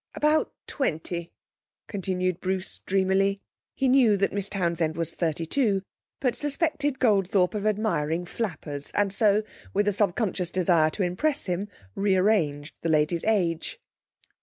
'About 0.15 0.51
twenty,' 0.65 1.31
continued 1.85 2.39
Bruce 2.39 2.79
dreamily. 2.79 3.39
He 3.75 3.87
knew 3.87 4.17
that 4.17 4.33
Miss 4.33 4.49
Townsend 4.49 4.95
was 4.95 5.13
thirty 5.13 5.45
two, 5.45 5.83
but 6.19 6.35
suspected 6.35 6.97
Goldthorpe 6.97 7.53
of 7.53 7.67
admiring 7.67 8.25
flappers, 8.25 8.89
and 8.95 9.13
so, 9.13 9.43
with 9.75 9.87
a 9.87 9.91
subconscious 9.93 10.49
desire 10.49 10.89
to 10.89 11.03
impress 11.03 11.45
him, 11.45 11.67
rearranged 11.93 12.79
the 12.81 12.89
lady's 12.89 13.23
age. 13.25 13.79